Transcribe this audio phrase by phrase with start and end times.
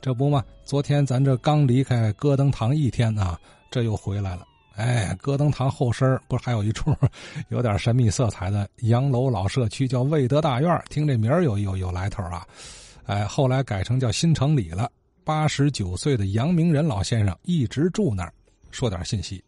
[0.00, 3.38] 这不嘛，昨天咱这刚离开戈登堂一天啊，
[3.70, 4.46] 这又回来了。
[4.76, 6.94] 哎，戈登堂后身不是还有一处
[7.48, 12.46] 有点神秘色彩的洋楼老社区，叫魏德大院听这名儿有有有来头啊！
[13.06, 14.88] 哎，后来改成叫新城里了。
[15.24, 18.32] 八十九岁的杨明仁老先生一直住那儿，
[18.70, 19.42] 说点信息。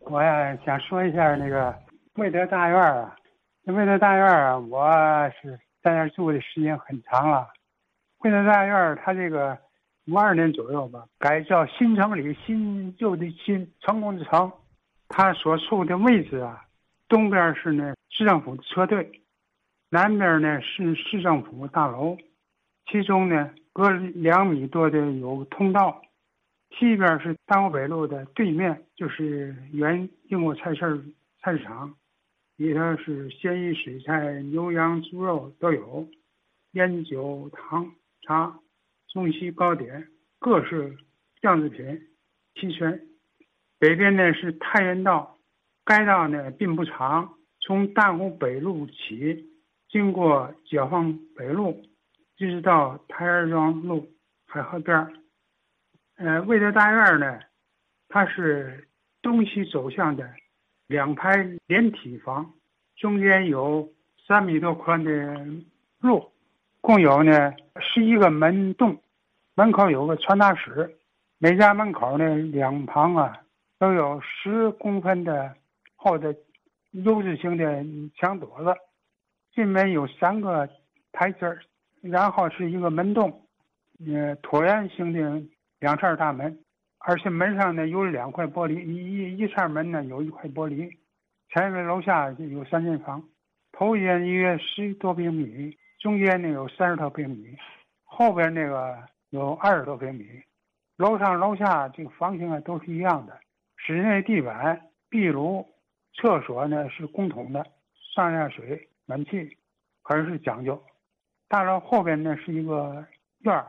[0.00, 1.72] 我呀想说一下那个
[2.16, 3.14] 魏德大院啊，
[3.62, 4.90] 那魏德大院啊，我
[5.40, 7.46] 是在那儿住的时间很长了。
[8.18, 9.56] 魏德大院它这个
[10.06, 14.50] 五二年左右吧，改叫新城里，新旧的新，成功的成。
[15.08, 16.64] 它所处的位置啊，
[17.08, 19.22] 东边是呢市政府的车队，
[19.90, 22.16] 南边呢是市政府大楼，
[22.90, 26.02] 其中呢隔两米多的有通道，
[26.70, 31.04] 西边是大湖北路的对面，就是原英国菜市
[31.40, 31.94] 菜市场，
[32.56, 36.08] 里头是鲜鱼、水菜、牛羊、猪肉都有，
[36.72, 38.58] 烟酒、糖茶、
[39.12, 40.08] 中西糕点，
[40.38, 40.96] 各式
[41.42, 42.00] 酱制品
[42.54, 42.98] 齐全。
[43.78, 45.38] 北边呢是太原道，
[45.84, 49.50] 该道呢并不长，从大湖北路起，
[49.90, 51.84] 经过解放北路，
[52.38, 54.10] 一直到台儿庄路
[54.46, 55.14] 海河边。
[56.16, 57.38] 呃，魏德大院呢，
[58.08, 58.88] 它是
[59.20, 60.26] 东西走向的
[60.86, 62.54] 两排连体房，
[62.96, 63.92] 中间有
[64.26, 65.46] 三米多宽的
[66.00, 66.31] 路，
[66.82, 69.00] 共有呢十一个门洞，
[69.54, 70.94] 门口有个传达室，
[71.38, 73.38] 每家门口呢两旁啊。
[73.78, 75.52] 都有十公分的
[75.96, 76.32] 厚的
[76.92, 77.64] U 字形的
[78.14, 78.72] 墙垛子，
[79.52, 80.68] 进门有三个
[81.10, 81.58] 台阶儿，
[82.00, 83.44] 然后是一个门洞，
[84.06, 85.42] 呃，椭圆形的
[85.80, 86.56] 两扇大门，
[86.98, 90.88] 而且门上呢有两块玻璃，一一扇门呢有一块玻璃。
[91.52, 93.20] 前面楼下有三间房，
[93.72, 97.56] 头一间约十多平米，中间呢有三十多平米，
[98.02, 98.98] 后边那个
[99.30, 100.26] 有二十多平米，
[100.96, 103.38] 楼上楼下这个房型啊都是一样的。
[103.76, 105.64] 室内地板、壁炉、
[106.14, 107.64] 厕所呢是共同的，
[108.16, 109.56] 上下水、暖气
[110.02, 110.82] 还是讲究。
[111.48, 113.06] 大楼后边呢是一个
[113.44, 113.68] 院儿，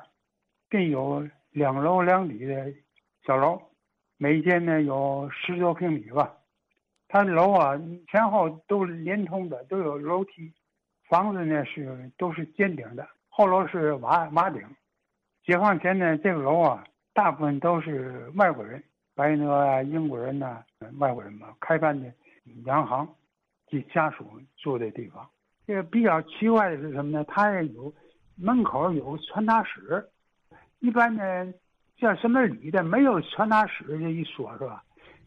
[0.70, 2.74] 并有两楼两底的
[3.28, 3.62] 小楼，
[4.18, 6.36] 每间呢有十多平米吧。
[7.08, 7.80] 它楼啊
[8.12, 10.52] 前后都连通的，都有楼梯。
[11.14, 14.64] 房子呢是都是尖顶的，后楼是瓦瓦顶。
[15.46, 18.84] 解放前呢这个楼啊大部分都是外国人。
[19.14, 20.64] 白俄啊，英国人呐，
[20.98, 22.12] 外国人嘛，开办的
[22.66, 23.08] 洋行
[23.70, 24.26] 及家属
[24.58, 25.30] 住的地方。
[25.68, 27.24] 这个比较奇怪的是什么呢？
[27.28, 27.94] 它有
[28.36, 30.04] 门口有传达室，
[30.80, 31.54] 一般呢
[31.96, 34.84] 叫什么里的没有传达室这一说，是吧？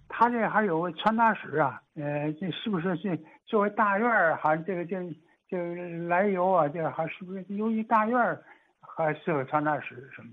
[0.09, 4.35] 他这还有个传达室啊，呃，这是不是这作为大院儿？
[4.35, 4.97] 还这个这
[5.49, 5.57] 这
[6.09, 6.69] 来由啊？
[6.69, 8.43] 这还是不是由于大院儿
[8.81, 10.29] 还设个传达室什么？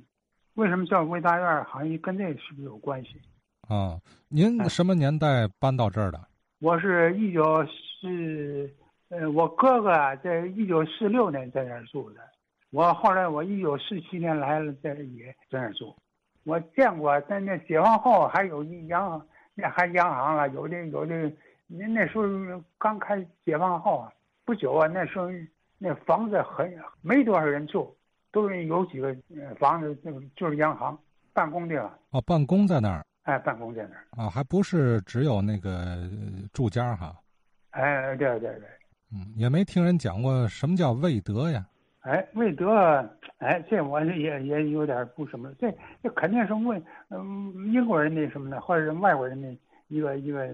[0.56, 1.64] 为什么叫魏大院？
[1.66, 3.22] 好像跟这是不是有关系？
[3.68, 3.98] 啊，
[4.28, 6.20] 您什么年代搬到这儿的？
[6.60, 8.70] 我是一九四，
[9.10, 9.92] 呃，我哥哥
[10.24, 12.22] 在一九四六年在这儿住的，
[12.72, 15.96] 我后来我一九四七年来了，在也在那儿住。
[16.44, 19.26] 我见过在那解放后还有一洋，
[19.56, 21.32] 那还洋行了，有的有的。
[21.68, 22.26] 您那时候
[22.78, 24.12] 刚开解放后啊，
[24.46, 25.28] 不久啊，那时候
[25.78, 27.96] 那房子很没多少人住，
[28.32, 29.16] 都是有几个
[29.60, 30.98] 房子就就是央行
[31.34, 32.00] 办公地方。
[32.12, 33.04] 哦，办公在那儿。
[33.24, 35.98] 哎，办公在那儿啊，还不是只有那个
[36.52, 37.16] 住家哈？
[37.70, 38.68] 哎，对对对，
[39.14, 41.66] 嗯，也没听人讲过什么叫魏德呀？
[42.02, 42.70] 哎，魏德，
[43.38, 45.74] 哎，这我也也有点不什么，这
[46.04, 49.56] 这肯定是问嗯英国人那什么的，或者是外国人的
[49.88, 50.46] 一个一个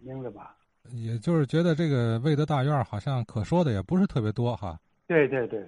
[0.00, 0.54] 名字吧？
[0.90, 4.78] 也就是觉得这个魏德大院好像可说的也不是特别多哈？
[5.06, 5.60] 对对对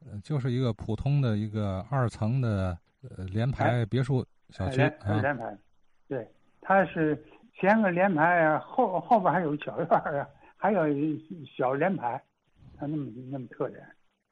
[0.00, 5.20] 对，就是一个普通的一个二层的呃联排别墅小区啊。
[5.20, 5.56] 联排。
[6.08, 6.28] 对，
[6.60, 7.16] 它是
[7.58, 10.82] 前个联排，后后边还有小院啊，还有
[11.56, 12.20] 小联排，
[12.78, 13.80] 它那么那么特点。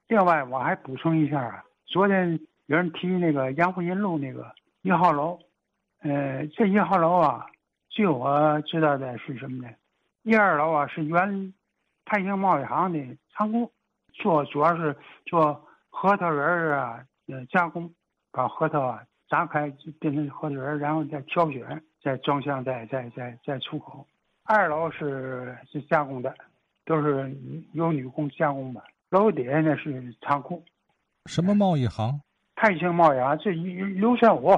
[0.09, 4.53] 另外，我还补充一下啊，昨天有人提那个杨湖银路那个
[4.83, 5.39] 一号楼，
[6.01, 7.47] 呃，这一号楼啊，
[7.89, 9.73] 据我知道的是什么呢？
[10.23, 11.55] 一二楼啊是原
[12.05, 12.99] 泰兴贸易行的
[13.33, 13.73] 仓库，
[14.13, 14.97] 做主要是
[15.27, 17.93] 做核桃仁儿啊，呃，加工，
[18.31, 19.03] 把核桃啊。
[19.29, 24.05] 砸开就变成核桃仁儿，然后再挑选，再装箱，再再再再出口。
[24.43, 26.35] 二楼是是加工的，
[26.85, 27.33] 都是
[27.73, 28.83] 由女工加工的。
[29.11, 30.65] 楼底下呢是仓库。
[31.27, 32.21] 什么贸易行？
[32.57, 33.39] 泰兴贸易行。
[33.39, 34.51] 这刘全武，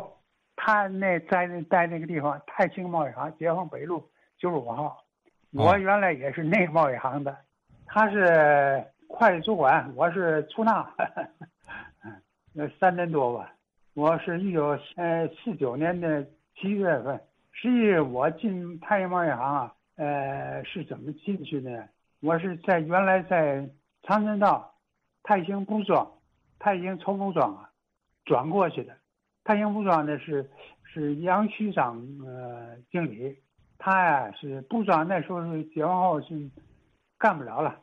[0.56, 5.05] 他那在那在那个地方，泰兴贸易行，解放北路九十五号。
[5.54, 7.37] 我原来也是那个贸易行的，
[7.84, 10.90] 他是会计主管，我是出纳，
[12.54, 13.52] 那三年多吧。
[13.93, 16.26] 我是一九呃四九年的
[16.56, 17.20] 七月份。
[17.50, 21.87] 实际我进太阳贸易行啊，呃，是怎么进去的？
[22.20, 23.69] 我是在原来在
[24.04, 24.75] 长春道
[25.22, 26.10] 泰兴布庄、
[26.58, 27.69] 泰兴绸布庄啊
[28.25, 28.96] 转过去的。
[29.44, 30.49] 泰兴布庄呢是
[30.82, 33.37] 是杨区长呃经理，
[33.82, 36.49] 他呀是部长那时候是解放后是
[37.19, 37.76] 干不了了，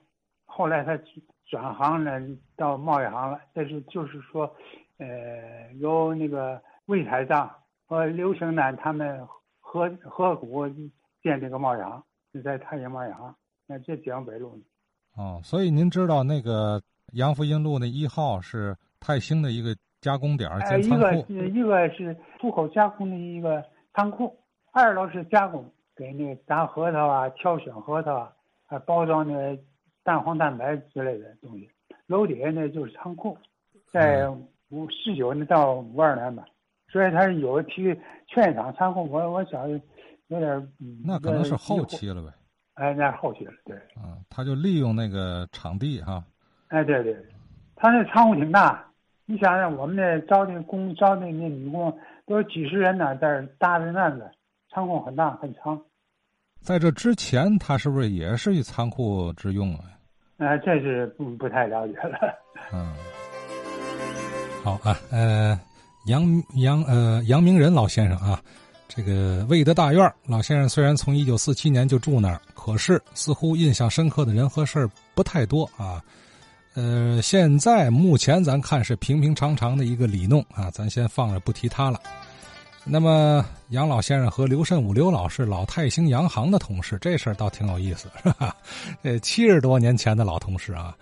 [0.46, 0.98] 后来他
[1.46, 2.22] 转行了
[2.56, 3.40] 到贸易行了。
[3.54, 4.50] 但是就是说，
[4.98, 7.52] 呃，由那个魏台长
[7.86, 9.28] 和刘兴南他们。
[9.72, 10.68] 合合股
[11.22, 12.04] 建这个贸易行，
[12.34, 13.36] 就在太原贸易行，
[13.68, 14.64] 那这江北路呢。
[15.16, 16.82] 哦，所以您知道那个
[17.14, 21.32] 杨福英路那一号是泰兴的一个加工点兼仓库。
[21.32, 23.64] 一个一个是出口加工的一个
[23.94, 24.36] 仓库，
[24.72, 28.32] 二楼是加工，给那砸核桃啊、挑选核桃啊，
[28.66, 29.60] 还包装那
[30.02, 31.70] 蛋黄蛋白之类的东西。
[32.08, 33.38] 楼底下那就是仓库，
[33.92, 34.30] 在
[34.70, 36.46] 五四九年到五二年吧。
[36.88, 37.94] 所以他有提
[38.28, 39.70] 劝厂仓库，我我想
[40.28, 40.74] 有点
[41.04, 42.34] 那可能是后期了呗。
[42.76, 43.76] 哎，那是后期了，对。
[44.02, 46.24] 啊，他就利用那个场地哈。
[46.70, 47.14] 哎，对对，
[47.76, 48.90] 他那仓库挺大，
[49.26, 51.94] 你想想，我们那招那工招那那女工
[52.26, 54.32] 都是几十人呢，在搭着那子，
[54.70, 55.80] 仓库很大很长。
[56.62, 59.86] 在这之前，他是不是也是以仓库之用啊？
[60.38, 62.18] 哎，这是不不太了解了。
[62.74, 62.94] 嗯。
[64.64, 65.60] 好啊，呃。
[66.06, 68.42] 杨杨呃杨明仁老先生啊，
[68.88, 76.02] 这个魏德大院老先生虽然从一九四七年就住那儿，可是似乎印象深刻的人和事儿不太多啊。
[76.74, 82.00] 呃，现在目前咱看是平平常常的一个里弄啊，咱先放着不提他了。
[82.92, 88.56] 那么杨老先生和刘慎武刘老是老泰兴洋行的同事，这事儿倒挺有意思，是吧？
[89.04, 90.96] 呃，七十多年前的老同事啊。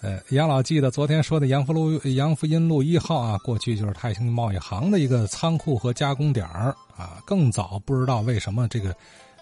[0.00, 7.20] 呃，杨老记得昨天说的杨福路杨福荫路一号啊，过去就是泰兴贸易行的一个仓库和加工点儿啊。
[7.26, 8.94] 更早不知道为什么这个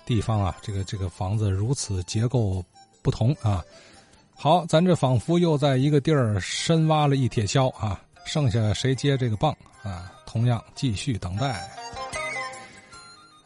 [0.06, 2.64] 地方啊，这个这个房子如此结构
[3.02, 3.62] 不同啊。
[4.34, 10.10] 好，咱这仿佛又在一个地儿深挖了一铁锹啊，剩下谁接这个棒啊？
[10.26, 11.68] 同样继续等待。